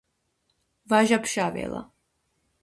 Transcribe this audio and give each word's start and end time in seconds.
ვაჟა 0.89 1.19
ფშაველა 1.27 1.81